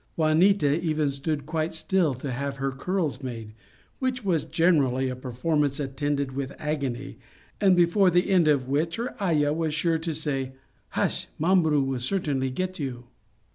[0.17, 3.53] Juanita even stood quite still to have her curls made,
[3.99, 7.19] which was generally a performance attended with agony,
[7.61, 10.53] and before the end of which her aya was sure to say,"
[10.97, 13.09] Hush, Mambru will certainly get you